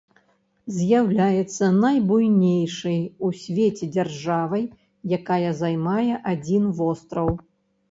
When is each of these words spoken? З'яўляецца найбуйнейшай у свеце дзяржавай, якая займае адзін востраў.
З'яўляецца 0.77 1.65
найбуйнейшай 1.83 2.97
у 3.29 3.31
свеце 3.43 3.91
дзяржавай, 3.97 4.65
якая 5.21 5.49
займае 5.63 6.11
адзін 6.35 6.69
востраў. 6.83 7.33